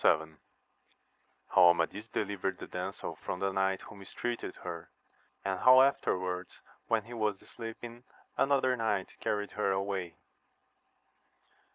[0.03, 0.31] —How
[1.65, 4.89] Amadis deliyered the damsel from the knight who mistreated her,
[5.45, 8.03] and how afterwards when he was sleeping
[8.35, 10.15] another knight carried her away.